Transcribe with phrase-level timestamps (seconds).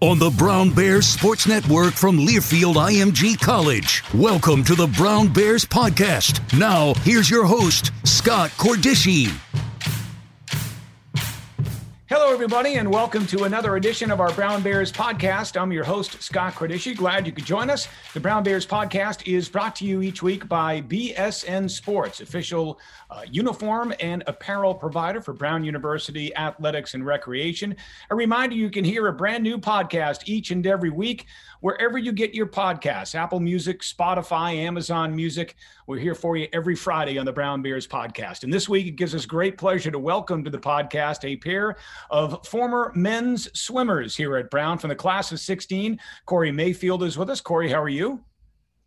[0.00, 4.02] on the Brown Bears Sports Network from Learfield IMG College.
[4.14, 6.58] Welcome to the Brown Bears Podcast.
[6.58, 9.30] Now, here's your host, Scott Cordischi.
[12.12, 15.56] Hello, everybody, and welcome to another edition of our Brown Bears podcast.
[15.56, 16.96] I'm your host, Scott Cordischi.
[16.96, 17.86] Glad you could join us.
[18.14, 23.22] The Brown Bears podcast is brought to you each week by BSN Sports, official uh,
[23.30, 27.76] uniform and apparel provider for Brown University Athletics and Recreation.
[28.10, 31.26] A reminder you can hear a brand new podcast each and every week
[31.60, 35.54] wherever you get your podcasts Apple Music, Spotify, Amazon Music.
[35.86, 38.44] We're here for you every Friday on the Brown Bears podcast.
[38.44, 41.76] And this week, it gives us great pleasure to welcome to the podcast a pair
[42.10, 45.98] of former men's swimmers here at Brown from the class of 16.
[46.26, 47.40] Corey Mayfield is with us.
[47.40, 48.24] Corey, how are you?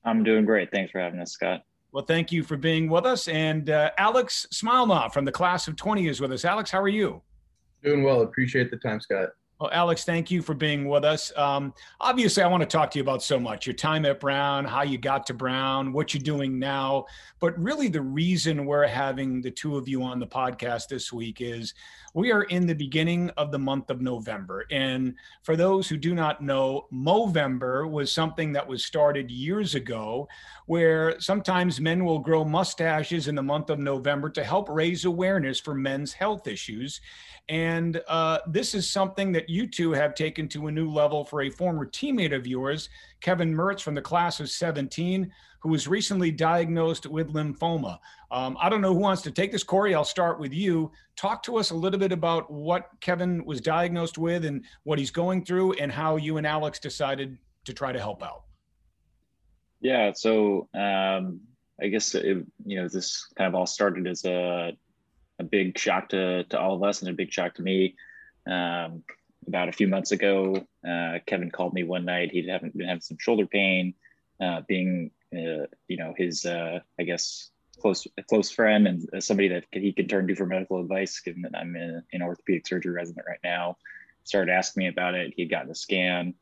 [0.05, 0.71] I'm doing great.
[0.71, 1.63] Thanks for having us, Scott.
[1.91, 3.27] Well, thank you for being with us.
[3.27, 6.43] And uh, Alex Smilenoff from the class of 20 is with us.
[6.43, 7.21] Alex, how are you?
[7.83, 8.21] Doing well.
[8.21, 9.29] Appreciate the time, Scott.
[9.59, 11.31] Well, Alex, thank you for being with us.
[11.37, 14.65] Um, obviously, I want to talk to you about so much your time at Brown,
[14.65, 17.05] how you got to Brown, what you're doing now.
[17.39, 21.39] But really, the reason we're having the two of you on the podcast this week
[21.39, 21.75] is
[22.13, 24.65] we are in the beginning of the month of November.
[24.71, 30.27] And for those who do not know, Movember was something that was started years ago
[30.65, 35.59] where sometimes men will grow mustaches in the month of November to help raise awareness
[35.59, 37.01] for men's health issues.
[37.49, 41.41] And uh, this is something that you two have taken to a new level for
[41.41, 42.89] a former teammate of yours,
[43.21, 47.99] Kevin Mertz from the class of 17, who was recently diagnosed with lymphoma.
[48.31, 49.63] Um, I don't know who wants to take this.
[49.63, 50.91] Corey, I'll start with you.
[51.15, 55.11] Talk to us a little bit about what Kevin was diagnosed with and what he's
[55.11, 58.43] going through, and how you and Alex decided to try to help out.
[59.79, 61.41] Yeah, so um,
[61.81, 64.73] I guess it, you know this kind of all started as a
[65.39, 67.95] a big shock to, to all of us and a big shock to me.
[68.47, 69.03] Um,
[69.47, 72.31] about a few months ago, uh, Kevin called me one night.
[72.31, 73.93] He'd have, been having some shoulder pain,
[74.41, 77.49] uh, being, uh, you know, his, uh, I guess,
[77.79, 81.57] close close friend and somebody that he could turn to for medical advice, given that
[81.57, 83.77] I'm in an orthopedic surgery resident right now.
[84.23, 85.33] Started asking me about it.
[85.35, 86.33] He had gotten a scan.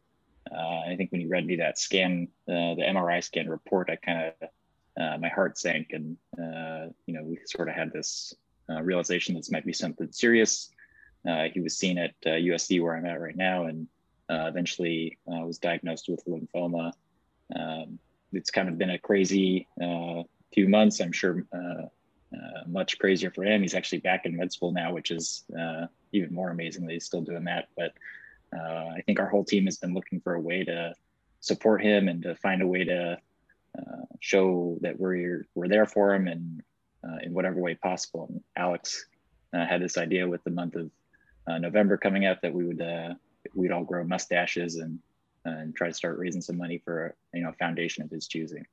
[0.51, 3.95] Uh, I think when he read me that scan, uh, the MRI scan report, I
[3.95, 6.18] kind of, my heart sank and,
[7.07, 8.35] you know, we sort of had this
[8.81, 10.69] realization this might be something serious.
[11.28, 13.88] Uh, he was seen at uh, USC, where I'm at right now, and
[14.30, 16.92] uh, eventually uh, was diagnosed with lymphoma.
[17.56, 18.00] Um,
[18.34, 20.24] it's kind of been a crazy uh,
[20.54, 21.00] few months.
[21.00, 21.46] I'm sure
[22.68, 23.62] much crazier for him.
[23.62, 25.44] He's actually back in med school now, which is
[26.14, 27.68] even more amazing that he's still doing that.
[27.76, 27.94] But
[28.54, 30.94] I think our whole team has been looking for a way to
[31.42, 33.18] support him and to find a way to
[34.22, 36.62] show that we're we're there for him and
[37.04, 38.28] uh, in whatever way possible.
[38.30, 39.06] And Alex
[39.54, 40.90] uh, had this idea with the month of
[41.48, 43.14] uh, November coming up that we would uh,
[43.56, 45.00] we'd all grow mustaches and
[45.46, 48.66] and try to start raising some money for you know a foundation of his choosing.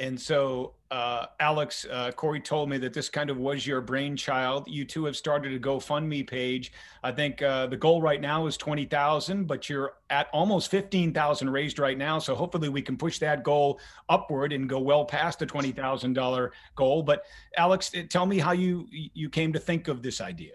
[0.00, 4.66] And so, uh, Alex, uh, Corey told me that this kind of was your brainchild.
[4.66, 6.72] You two have started a GoFundMe page.
[7.04, 11.78] I think uh, the goal right now is 20,000, but you're at almost 15,000 raised
[11.78, 12.18] right now.
[12.18, 13.78] So hopefully we can push that goal
[14.08, 17.02] upward and go well past the $20,000 goal.
[17.04, 17.22] But
[17.56, 20.54] Alex, tell me how you, you came to think of this idea.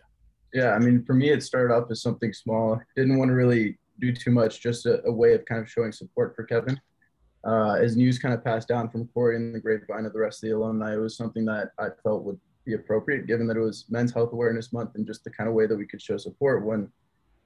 [0.54, 0.72] Yeah.
[0.72, 2.82] I mean, for me, it started off as something small.
[2.96, 5.92] Didn't want to really do too much, just a, a way of kind of showing
[5.92, 6.80] support for Kevin.
[7.46, 10.44] uh, as news kind of passed down from Corey and the grapevine of the rest
[10.44, 13.62] of the alumni, it was something that I felt would be appropriate given that it
[13.62, 16.18] was Men's Health Awareness Month and just the kind of way that we could show
[16.18, 16.92] support when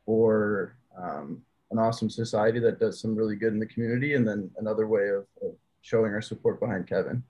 [0.05, 1.41] for um,
[1.71, 5.09] an awesome society that does some really good in the community and then another way
[5.09, 7.23] of, of showing our support behind Kevin.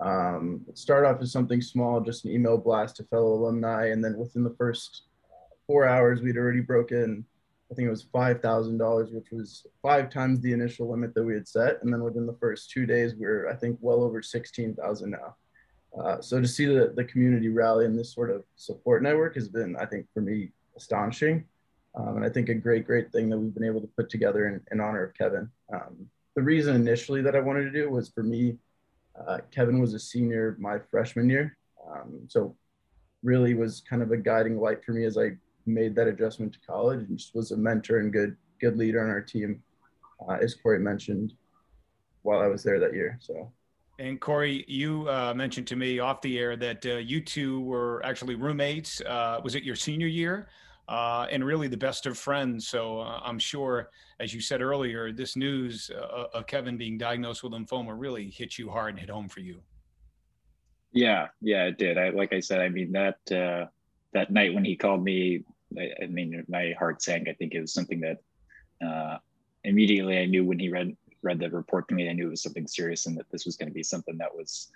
[0.00, 3.86] Um, it started off as something small, just an email blast to fellow alumni.
[3.86, 5.02] And then within the first
[5.66, 7.24] four hours, we'd already broken,
[7.70, 11.48] I think it was $5,000, which was five times the initial limit that we had
[11.48, 11.82] set.
[11.82, 15.36] And then within the first two days, we are I think, well over 16,000 now.
[15.98, 19.48] Uh, so to see the, the community rally and this sort of support network has
[19.48, 21.44] been, I think, for me, astonishing.
[21.94, 24.46] Um, and I think a great, great thing that we've been able to put together
[24.46, 25.50] in, in honor of Kevin.
[25.72, 28.56] Um, the reason initially that I wanted to do was for me,
[29.26, 31.56] uh, Kevin was a senior my freshman year.
[31.90, 32.56] Um, so
[33.22, 35.32] really was kind of a guiding light for me as I
[35.66, 39.10] made that adjustment to college and just was a mentor and good, good leader on
[39.10, 39.62] our team,
[40.28, 41.34] uh, as Corey mentioned
[42.22, 43.18] while I was there that year.
[43.20, 43.52] So.
[43.98, 48.04] And Corey, you uh, mentioned to me off the air that uh, you two were
[48.04, 49.00] actually roommates.
[49.00, 50.48] Uh, was it your senior year?
[50.88, 52.66] Uh, and really the best of friends.
[52.66, 53.90] So uh, I'm sure,
[54.20, 58.58] as you said earlier, this news uh, of Kevin being diagnosed with lymphoma really hit
[58.58, 59.60] you hard and hit home for you.
[60.92, 61.98] Yeah, yeah, it did.
[61.98, 63.66] I like I said, I mean that uh,
[64.14, 65.44] that night when he called me,
[65.78, 67.28] I, I, mean my heart sank.
[67.28, 68.18] I think it was something that
[68.84, 69.18] uh,
[69.64, 72.42] immediately I knew when he read read the report to me, I knew it was
[72.42, 74.68] something serious and that this was going to be something that was,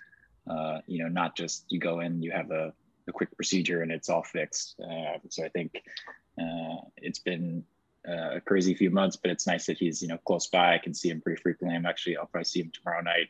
[0.47, 2.73] uh, you know, not just you go in, you have a
[3.07, 4.79] a quick procedure and it's all fixed.
[4.79, 5.81] Uh, so I think
[6.39, 7.63] uh, it's been
[8.07, 10.75] uh, a crazy few months, but it's nice that he's you know close by.
[10.75, 11.75] I can see him pretty frequently.
[11.75, 13.29] I'm actually I'll probably see him tomorrow night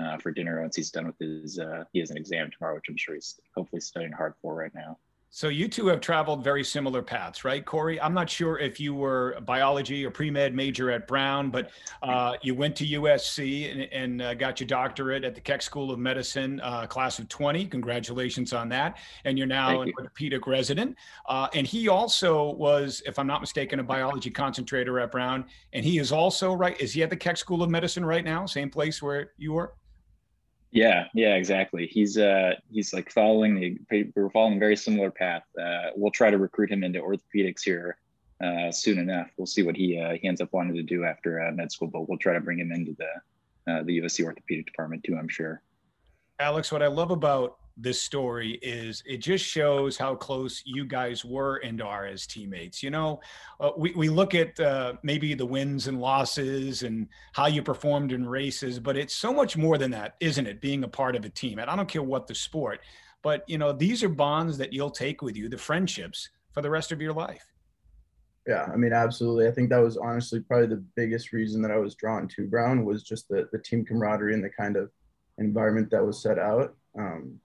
[0.00, 2.88] uh, for dinner once he's done with his uh, he has an exam tomorrow, which
[2.88, 4.98] I'm sure he's hopefully studying hard for right now.
[5.30, 8.00] So you two have traveled very similar paths, right, Corey?
[8.00, 11.70] I'm not sure if you were a biology or pre-med major at Brown, but
[12.02, 15.90] uh, you went to USC and, and uh, got your doctorate at the Keck School
[15.90, 17.66] of Medicine, uh, class of 20.
[17.66, 18.96] Congratulations on that.
[19.26, 19.94] And you're now Thank an you.
[19.98, 20.96] orthopedic resident.
[21.28, 25.44] Uh, and he also was, if I'm not mistaken, a biology concentrator at Brown.
[25.74, 26.80] And he is also right.
[26.80, 28.46] Is he at the Keck School of Medicine right now?
[28.46, 29.74] Same place where you were?
[30.70, 31.86] Yeah, yeah, exactly.
[31.86, 35.44] He's uh he's like following the we're following a very similar path.
[35.60, 37.96] Uh, we'll try to recruit him into orthopedics here
[38.42, 39.28] uh, soon enough.
[39.36, 41.88] We'll see what he uh, he ends up wanting to do after uh, med school,
[41.88, 45.16] but we'll try to bring him into the uh, the USC orthopedic department too.
[45.16, 45.62] I'm sure.
[46.38, 51.24] Alex, what I love about this story is it just shows how close you guys
[51.24, 52.82] were and are as teammates.
[52.82, 53.20] You know,
[53.60, 58.12] uh, we, we look at uh, maybe the wins and losses and how you performed
[58.12, 60.60] in races, but it's so much more than that, isn't it?
[60.60, 61.58] Being a part of a team.
[61.58, 62.80] And I don't care what the sport,
[63.22, 66.70] but, you know, these are bonds that you'll take with you, the friendships for the
[66.70, 67.46] rest of your life.
[68.46, 69.46] Yeah, I mean, absolutely.
[69.46, 72.84] I think that was honestly probably the biggest reason that I was drawn to Brown
[72.84, 74.90] was just the, the team camaraderie and the kind of
[75.36, 76.74] environment that was set out.
[76.98, 77.38] Um,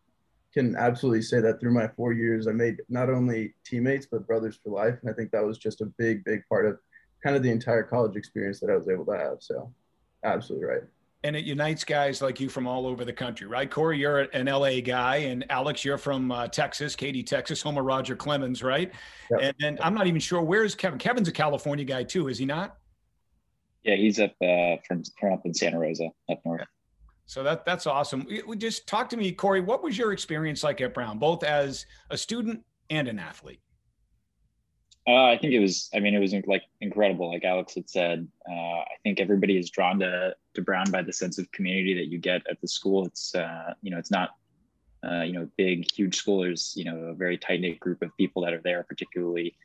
[0.53, 4.59] can absolutely say that through my four years, I made not only teammates, but brothers
[4.63, 4.95] for life.
[5.01, 6.77] And I think that was just a big, big part of
[7.23, 9.37] kind of the entire college experience that I was able to have.
[9.39, 9.73] So,
[10.23, 10.83] absolutely right.
[11.25, 13.71] And it unites guys like you from all over the country, right?
[13.71, 17.85] Corey, you're an LA guy, and Alex, you're from uh, Texas, Katy, Texas, home of
[17.85, 18.91] Roger Clemens, right?
[19.31, 19.39] Yep.
[19.41, 20.99] And, and I'm not even sure where's Kevin.
[20.99, 22.77] Kevin's a California guy too, is he not?
[23.83, 26.67] Yeah, he's up uh, from from up in Santa Rosa, up north.
[27.33, 28.27] So that that's awesome.
[28.59, 29.59] Just talk to me, Corey.
[29.59, 33.59] What was your experience like at Brown, both as a student and an athlete?
[35.07, 35.89] Uh, I think it was.
[35.95, 37.31] I mean, it was like incredible.
[37.31, 41.11] Like Alex had said, uh, I think everybody is drawn to to Brown by the
[41.11, 43.07] sense of community that you get at the school.
[43.07, 44.35] It's uh, you know, it's not
[45.03, 46.41] uh, you know big, huge school.
[46.41, 49.55] There's you know a very tight knit group of people that are there, particularly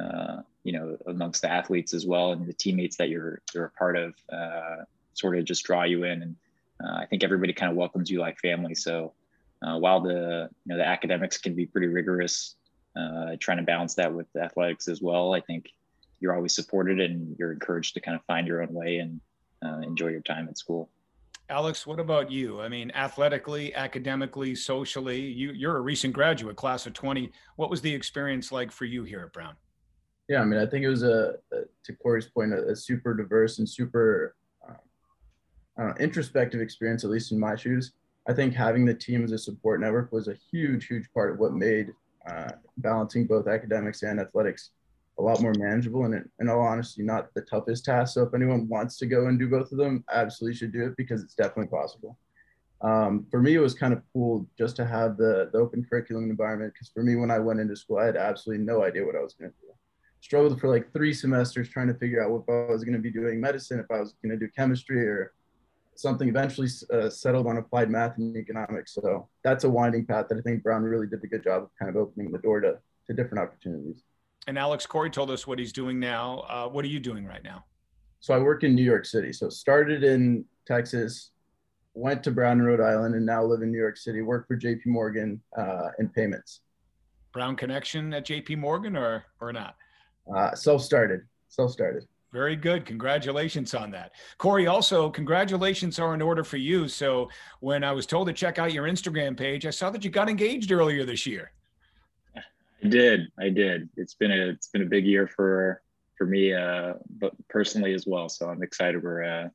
[0.00, 3.70] uh, you know amongst the athletes as well, and the teammates that you're you're a
[3.72, 4.14] part of.
[4.32, 6.36] Uh, sort of just draw you in and
[6.82, 8.74] uh, I think everybody kind of welcomes you like family.
[8.74, 9.12] So
[9.62, 12.56] uh, while the you know the academics can be pretty rigorous,
[12.96, 15.70] uh, trying to balance that with athletics as well, I think
[16.20, 19.20] you're always supported and you're encouraged to kind of find your own way and
[19.64, 20.90] uh, enjoy your time at school.
[21.48, 22.60] Alex, what about you?
[22.60, 27.30] I mean, athletically, academically, socially, you, you're a recent graduate, class of 20.
[27.54, 29.54] What was the experience like for you here at Brown?
[30.28, 33.14] Yeah, I mean, I think it was a, a to Corey's point, a, a super
[33.14, 34.34] diverse and super
[35.78, 37.92] uh, introspective experience, at least in my shoes.
[38.28, 41.38] I think having the team as a support network was a huge, huge part of
[41.38, 41.92] what made
[42.28, 44.70] uh, balancing both academics and athletics
[45.18, 46.04] a lot more manageable.
[46.04, 48.14] And in all honesty not the toughest task.
[48.14, 50.96] So if anyone wants to go and do both of them absolutely should do it
[50.96, 52.18] because it's definitely possible.
[52.82, 56.28] Um, for me it was kind of cool just to have the, the open curriculum
[56.28, 59.16] environment because for me when i went into school i had absolutely no idea what
[59.16, 59.72] i was going to do.
[60.20, 63.10] Struggled for like three semesters trying to figure out what i was going to be
[63.10, 65.32] doing medicine if i was going to do chemistry or
[65.96, 68.94] something eventually uh, settled on applied math and economics.
[68.94, 71.70] So that's a winding path that I think Brown really did a good job of
[71.78, 74.02] kind of opening the door to, to different opportunities.
[74.46, 76.44] And Alex Corey told us what he's doing now.
[76.48, 77.64] Uh, what are you doing right now?
[78.20, 79.32] So I work in New York City.
[79.32, 81.30] So started in Texas,
[81.94, 84.22] went to Brown, in Rhode Island, and now live in New York City.
[84.22, 84.82] Work for J.P.
[84.86, 86.60] Morgan uh, in payments.
[87.32, 88.56] Brown connection at J.P.
[88.56, 89.76] Morgan or or not?
[90.34, 91.20] Uh, self started.
[91.48, 92.06] Self started.
[92.36, 92.84] Very good.
[92.84, 94.12] Congratulations on that.
[94.36, 96.86] Corey, also, congratulations are in order for you.
[96.86, 100.10] So, when I was told to check out your Instagram page, I saw that you
[100.10, 101.52] got engaged earlier this year.
[102.36, 103.32] I did.
[103.38, 103.88] I did.
[103.96, 105.80] It's been a it's been a big year for
[106.18, 108.28] for me, uh, but personally as well.
[108.28, 109.02] So I'm excited.
[109.02, 109.48] We're uh,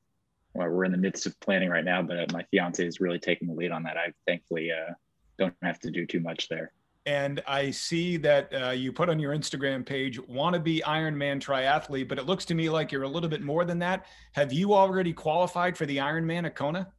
[0.56, 3.48] well, we're in the midst of planning right now, but my fiance is really taking
[3.48, 3.96] the lead on that.
[3.96, 4.94] I thankfully uh,
[5.38, 6.74] don't have to do too much there.
[7.06, 11.42] And I see that uh, you put on your Instagram page, want to be Ironman
[11.42, 14.06] triathlete, but it looks to me like you're a little bit more than that.
[14.34, 16.92] Have you already qualified for the Ironman at Kona?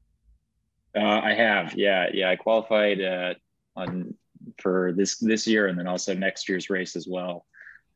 [0.97, 2.31] Uh, I have, yeah, yeah.
[2.31, 3.35] I qualified uh,
[3.77, 4.15] on
[4.59, 7.47] for this this year, and then also next year's race as well.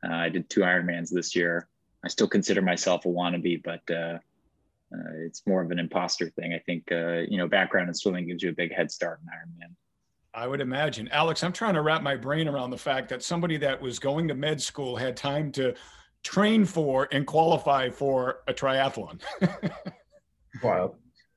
[0.07, 1.69] Uh, I did two Ironmans this year.
[2.05, 4.19] I still consider myself a wannabe, but uh,
[4.95, 6.55] uh, it's more of an imposter thing.
[6.55, 6.85] I think
[7.29, 9.75] you know, background in swimming gives you a big head start in Ironman.
[10.37, 11.09] I would imagine.
[11.09, 14.29] Alex, I'm trying to wrap my brain around the fact that somebody that was going
[14.29, 15.75] to med school had time to
[16.23, 19.21] train for and qualify for a triathlon.
[20.63, 20.95] Wow,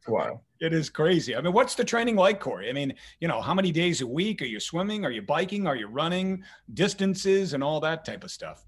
[0.08, 0.42] Wow.
[0.60, 1.36] It is crazy.
[1.36, 2.70] I mean, what's the training like, Corey?
[2.70, 5.06] I mean, you know, how many days a week are you swimming?
[5.06, 5.68] Are you biking?
[5.68, 8.66] Are you running distances and all that type of stuff?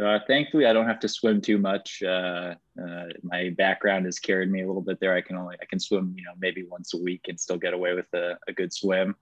[0.00, 2.02] Uh, thankfully, I don't have to swim too much.
[2.02, 5.14] Uh, uh, my background has carried me a little bit there.
[5.14, 7.74] I can only I can swim, you know, maybe once a week and still get
[7.74, 9.14] away with a, a good swim.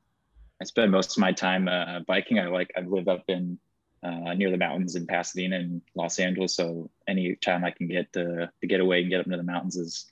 [0.62, 2.38] I spend most of my time uh, biking.
[2.38, 3.58] I like I live up in
[4.04, 8.12] uh, near the mountains in Pasadena and Los Angeles, so any time I can get
[8.12, 10.06] to, to get away and get up into the mountains is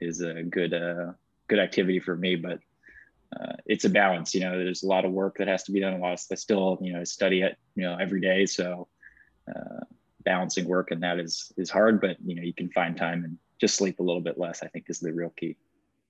[0.00, 1.12] is a good uh,
[1.48, 2.36] good activity for me.
[2.36, 2.60] But
[3.66, 4.32] it's a balance.
[4.32, 5.94] You know, there's a lot of work that has to be done.
[5.94, 8.86] A lot of I still you know study it you know every day, so.
[9.46, 9.84] Uh,
[10.24, 13.38] balancing work and that is is hard but you know you can find time and
[13.60, 15.56] just sleep a little bit less i think is the real key.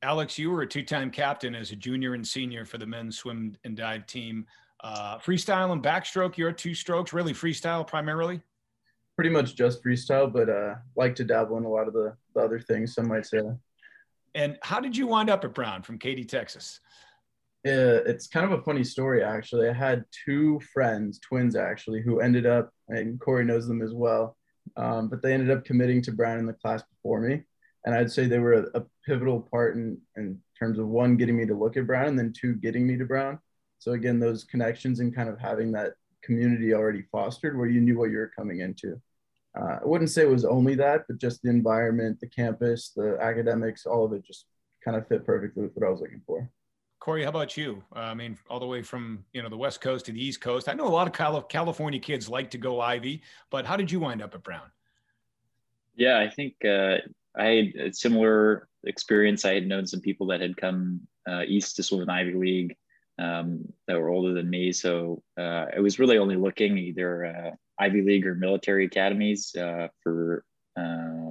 [0.02, 3.56] Alex you were a two-time captain as a junior and senior for the men's swim
[3.64, 4.47] and dive team.
[4.83, 8.40] Uh, freestyle and backstroke you're two strokes really freestyle primarily?
[9.16, 12.40] Pretty much just freestyle but uh like to dabble in a lot of the, the
[12.40, 13.40] other things some might say.
[14.35, 16.80] And how did you wind up at brown from katy texas
[17.66, 19.68] uh, it's kind of a funny story actually.
[19.68, 24.37] I had two friends, twins actually, who ended up, and Corey knows them as well,
[24.76, 27.42] um, but they ended up committing to Brown in the class before me,
[27.87, 31.37] and I'd say they were a, a, pivotal part in in terms of one getting
[31.37, 33.38] me to look at Brown, and then two getting me to Brown.
[33.78, 37.99] So again, those connections and kind of having that community already fostered, where you knew
[37.99, 39.00] what you were coming into.
[39.59, 43.18] Uh, I wouldn't say it was only that, but just the environment, the campus, the
[43.21, 44.47] academics, all of it just
[44.85, 46.50] kind of fit perfectly with what I was looking for.
[47.01, 47.83] Corey, how about you?
[47.95, 50.41] Uh, I mean, all the way from you know the West Coast to the East
[50.41, 50.69] Coast.
[50.69, 54.01] I know a lot of California kids like to go Ivy, but how did you
[54.01, 54.71] wind up at Brown?
[55.95, 56.97] Yeah, I think uh,
[57.37, 59.45] I had a similar experience.
[59.45, 62.77] I had known some people that had come uh, east to swim in Ivy League
[63.19, 67.51] um, that were older than me, so uh, I was really only looking either uh,
[67.79, 70.45] Ivy League or military academies uh, for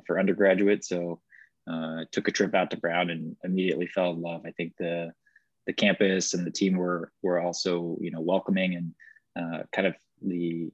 [0.06, 0.86] for undergraduate.
[0.86, 1.20] So.
[1.66, 4.42] I took a trip out to Brown and immediately fell in love.
[4.46, 5.14] I think the
[5.66, 8.94] the campus and the team were were also you know welcoming and
[9.36, 10.72] uh, kind of the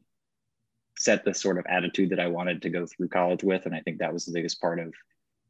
[0.98, 3.82] set the sort of attitude that I wanted to go through college with, and I
[3.82, 4.94] think that was the biggest part of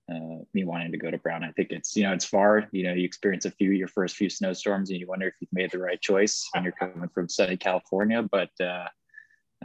[0.10, 1.44] uh, me wanting to go to Brown.
[1.44, 2.68] I think it's you know it's far.
[2.72, 5.54] You know, you experience a few your first few snowstorms, and you wonder if you've
[5.54, 8.24] made the right choice when you're coming from sunny California.
[8.24, 8.88] But uh,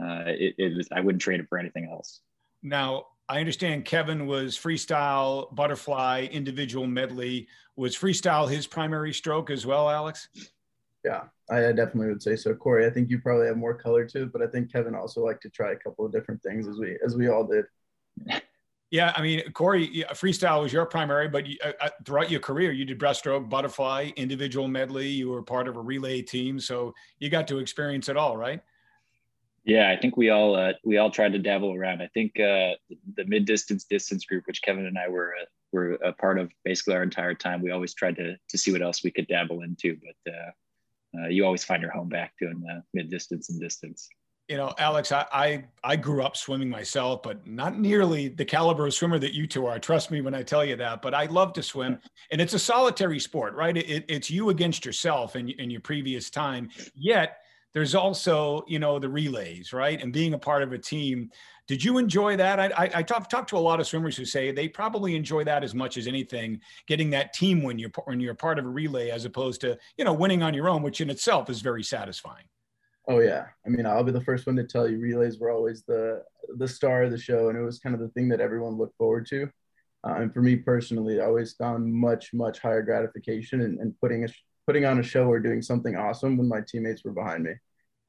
[0.01, 2.19] uh, it, it was, I wouldn't trade it for anything else.
[2.61, 7.47] Now, I understand Kevin was freestyle, butterfly, individual medley.
[7.75, 10.29] Was freestyle his primary stroke as well, Alex?
[11.03, 12.53] Yeah, I definitely would say so.
[12.53, 15.23] Corey, I think you probably have more color to it, but I think Kevin also
[15.23, 17.65] liked to try a couple of different things as we as we all did.
[18.91, 22.71] Yeah, I mean, Corey, freestyle was your primary, but you, uh, uh, throughout your career,
[22.71, 25.07] you did breaststroke, butterfly, individual medley.
[25.07, 28.61] You were part of a relay team, so you got to experience it all, right?
[29.65, 32.01] Yeah, I think we all uh, we all tried to dabble around.
[32.01, 32.77] I think uh,
[33.15, 36.51] the mid distance distance group, which Kevin and I were uh, were a part of
[36.63, 39.63] basically our entire time, we always tried to to see what else we could dabble
[39.63, 39.97] into.
[40.23, 40.51] But uh,
[41.19, 44.07] uh, you always find your home back doing the mid distance and distance.
[44.47, 48.85] You know, Alex, I, I I grew up swimming myself, but not nearly the caliber
[48.85, 49.79] of swimmer that you two are.
[49.79, 51.01] Trust me when I tell you that.
[51.01, 51.97] But I love to swim,
[52.29, 53.75] and it's a solitary sport, right?
[53.75, 56.69] It, it's you against yourself in in your previous time.
[56.93, 57.39] Yet
[57.75, 61.29] there's also you know the relays right and being a part of a team
[61.67, 62.59] Did you enjoy that?
[62.59, 65.43] I, I, I talk, talk to a lot of swimmers who say they probably enjoy
[65.45, 68.69] that as much as anything, getting that team when you're when you're part of a
[68.69, 71.83] relay as opposed to you know winning on your own, which in itself is very
[71.83, 72.45] satisfying.
[73.07, 75.83] Oh yeah, I mean I'll be the first one to tell you relays were always
[75.83, 76.23] the
[76.55, 78.97] the star of the show, and it was kind of the thing that everyone looked
[78.97, 79.49] forward to.
[80.05, 84.23] Uh, and for me personally, I always found much much higher gratification in, in putting
[84.23, 84.27] a
[84.65, 87.53] putting on a show or doing something awesome when my teammates were behind me.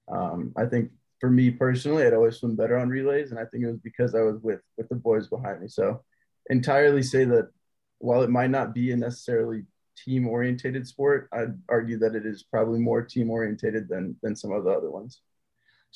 [0.08, 3.64] Um, I think for me personally, I'd always swim better on relays, and I think
[3.64, 5.68] it was because I was with with the boys behind me.
[5.68, 6.04] So,
[6.50, 7.50] entirely say that
[7.98, 9.64] while it might not be a necessarily
[10.04, 14.52] team orientated sport, I'd argue that it is probably more team orientated than than some
[14.52, 15.20] of the other ones.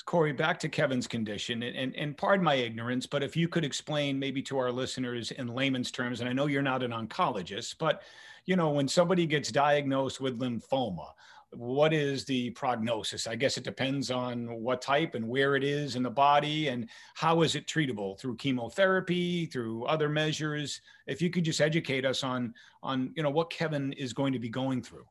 [0.03, 3.65] Corey, back to Kevin's condition, and, and, and pardon my ignorance, but if you could
[3.65, 7.77] explain maybe to our listeners in layman's terms, and I know you're not an oncologist,
[7.79, 8.03] but
[8.47, 11.07] you know, when somebody gets diagnosed with lymphoma,
[11.53, 13.27] what is the prognosis?
[13.27, 16.89] I guess it depends on what type and where it is in the body and
[17.15, 20.81] how is it treatable through chemotherapy, through other measures.
[21.07, 24.39] If you could just educate us on on you know what Kevin is going to
[24.39, 25.07] be going through.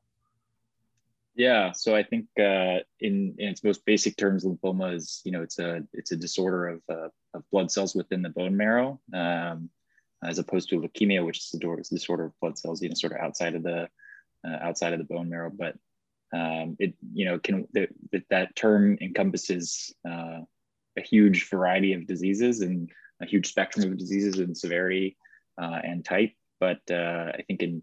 [1.39, 5.41] Yeah, so I think uh, in, in its most basic terms, lymphoma is you know
[5.41, 9.69] it's a it's a disorder of, uh, of blood cells within the bone marrow, um,
[10.21, 13.19] as opposed to leukemia, which is a disorder of blood cells you know sort of
[13.19, 13.87] outside of the
[14.45, 15.49] uh, outside of the bone marrow.
[15.49, 15.77] But
[16.33, 17.87] um, it you know can that
[18.29, 20.41] that term encompasses uh,
[20.97, 22.91] a huge variety of diseases and
[23.21, 25.15] a huge spectrum of diseases in severity
[25.57, 26.33] uh, and type.
[26.59, 27.81] But uh, I think in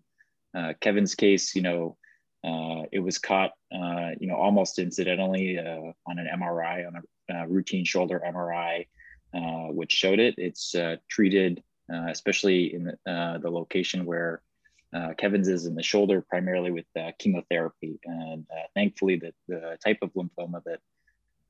[0.83, 1.97] Kevin's case, you know,
[2.45, 8.23] it was caught uh, you know almost incidentally on an MRI on a routine shoulder
[8.25, 8.87] MRI,
[9.73, 10.35] which showed it.
[10.39, 10.75] It's
[11.09, 14.43] treated especially in the, the location where
[14.97, 17.99] uh, Kevin's is in the shoulder primarily with uh, chemotherapy.
[18.05, 20.81] And uh, thankfully, the, the type of lymphoma that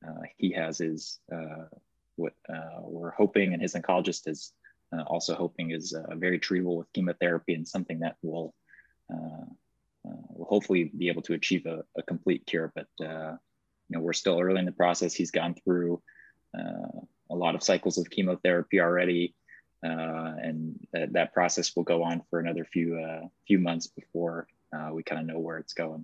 [0.07, 1.65] uh, he has is uh,
[2.15, 4.53] what uh, we're hoping, and his oncologist is
[5.05, 8.53] also hoping is very treatable with chemotherapy and something that will,
[10.33, 12.71] will hopefully be able to achieve a, a complete cure.
[12.75, 15.13] But you know, we're still early in the process.
[15.13, 16.01] He's gone through
[16.55, 19.35] a lot of cycles of chemotherapy already
[19.83, 24.47] uh, and that, that process will go on for another few uh, few months before
[24.75, 26.03] uh, we kind of know where it's going.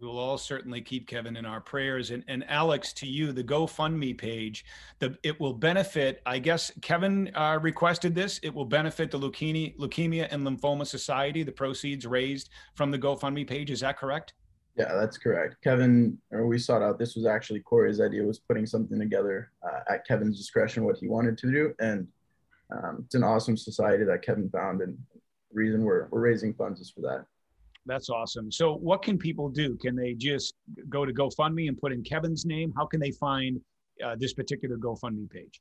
[0.00, 2.10] We will all certainly keep Kevin in our prayers.
[2.10, 4.64] And, and Alex, to you, the GoFundMe page,
[5.00, 6.22] the it will benefit.
[6.24, 8.38] I guess Kevin uh, requested this.
[8.44, 11.42] It will benefit the Leukemia, Leukemia and Lymphoma Society.
[11.42, 13.72] The proceeds raised from the GoFundMe page.
[13.72, 14.34] Is that correct?
[14.76, 15.56] Yeah, that's correct.
[15.64, 17.00] Kevin, or we sought out.
[17.00, 18.22] This was actually Corey's idea.
[18.22, 22.06] Was putting something together uh, at Kevin's discretion, what he wanted to do, and
[22.70, 25.20] um, it's an awesome society that Kevin found, and the
[25.54, 27.26] reason we're we're raising funds is for that.
[27.88, 28.52] That's awesome.
[28.52, 29.76] So, what can people do?
[29.76, 30.54] Can they just
[30.90, 32.72] go to GoFundMe and put in Kevin's name?
[32.76, 33.58] How can they find
[34.04, 35.60] uh, this particular GoFundMe page?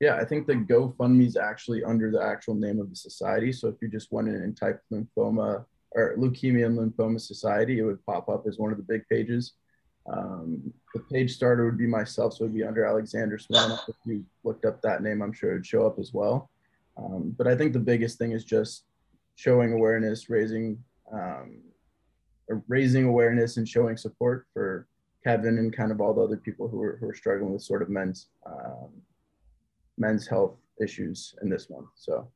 [0.00, 3.52] Yeah, I think the GoFundMe is actually under the actual name of the society.
[3.52, 7.82] So if you just went in and typed lymphoma or leukemia and lymphoma society, it
[7.82, 9.52] would pop up as one of the big pages.
[10.12, 13.88] Um, the page starter would be myself, so it would be under Alexander Smirnoff.
[13.88, 16.50] If you looked up that name, I'm sure it'd show up as well.
[16.96, 18.86] Um, but I think the biggest thing is just
[19.36, 21.60] showing awareness, raising um,
[22.68, 24.88] raising awareness, and showing support for
[25.24, 27.82] Kevin and kind of all the other people who are who are struggling with sort
[27.82, 28.90] of men's um,
[29.98, 31.84] men's health issues in this one.
[31.94, 32.28] So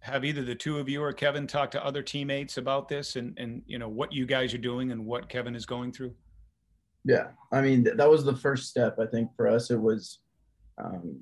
[0.00, 3.38] have either the two of you or Kevin talked to other teammates about this and
[3.38, 6.14] and you know what you guys are doing and what Kevin is going through?
[7.04, 8.98] Yeah, I mean th- that was the first step.
[8.98, 10.20] I think for us it was
[10.82, 11.20] um,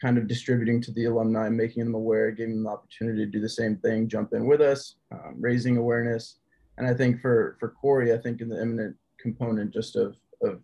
[0.00, 3.40] kind of distributing to the alumni, making them aware, giving them the opportunity to do
[3.40, 6.36] the same thing, jump in with us, um, raising awareness.
[6.78, 10.60] And I think for for Corey, I think in the imminent component just of of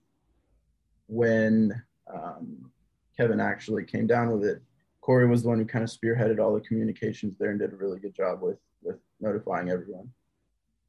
[1.08, 2.70] when um,
[3.16, 4.62] Kevin actually came down with it,
[5.00, 7.76] Corey was the one who kind of spearheaded all the communications there and did a
[7.76, 10.08] really good job with with notifying everyone.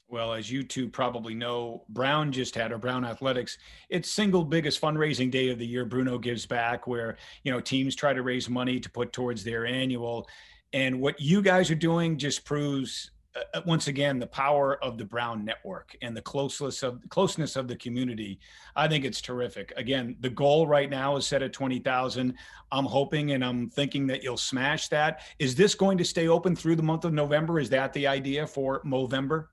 [0.10, 3.58] Well, as you two probably know, Brown just had, or Brown Athletics,
[3.90, 7.94] its single biggest fundraising day of the year, Bruno Gives Back, where, you know, teams
[7.94, 10.30] try to raise money to put towards their annual.
[10.72, 14.98] And what you guys are doing just proves uh, uh once again the power of
[14.98, 18.40] the Brown network and the closeness of closeness of the community.
[18.78, 19.74] I think it's terrific.
[19.76, 22.34] Again, the goal right now is set at 20,000.
[22.72, 25.24] I'm hoping and I'm thinking that you'll smash that.
[25.38, 27.60] Is this going to stay open through the month of November?
[27.60, 29.48] Is that the idea for Movember?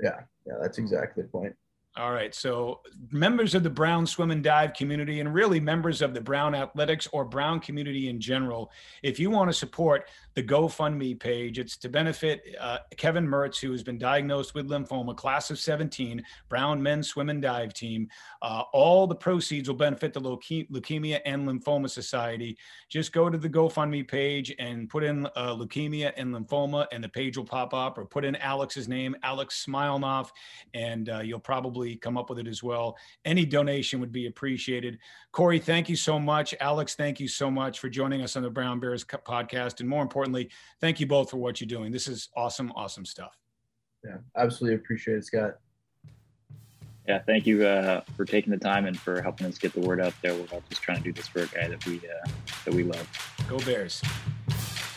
[0.00, 1.54] Yeah, yeah, that's exactly the point.
[1.96, 2.34] All right.
[2.34, 2.80] So,
[3.12, 7.06] members of the Brown Swim and Dive community, and really members of the Brown Athletics
[7.12, 8.72] or Brown community in general,
[9.04, 13.70] if you want to support the GoFundMe page, it's to benefit uh, Kevin Mertz, who
[13.70, 18.08] has been diagnosed with lymphoma, class of 17, Brown men's swim and dive team.
[18.42, 22.58] Uh, all the proceeds will benefit the Leuke- Leukemia and Lymphoma Society.
[22.88, 27.08] Just go to the GoFundMe page and put in uh, leukemia and lymphoma, and the
[27.08, 30.30] page will pop up, or put in Alex's name, Alex Smilenoff,
[30.74, 32.96] and uh, you'll probably come up with it as well.
[33.24, 34.98] Any donation would be appreciated.
[35.32, 36.54] Corey, thank you so much.
[36.60, 39.80] Alex, thank you so much for joining us on the Brown Bears podcast.
[39.80, 41.92] And more importantly, thank you both for what you're doing.
[41.92, 43.36] This is awesome, awesome stuff.
[44.04, 45.58] Yeah, absolutely appreciate it, Scott.
[47.06, 50.00] Yeah, thank you uh, for taking the time and for helping us get the word
[50.00, 50.34] out there.
[50.34, 52.30] We're all just trying to do this for a guy that we uh,
[52.64, 53.06] that we love.
[53.48, 54.02] Go Bears.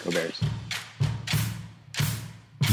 [0.06, 0.40] Go Bears.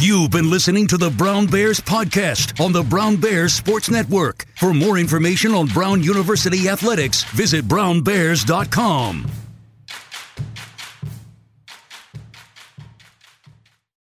[0.05, 4.45] You've been listening to the Brown Bears podcast on the Brown Bears Sports Network.
[4.55, 9.44] For more information on Brown University athletics, visit brownbears.com.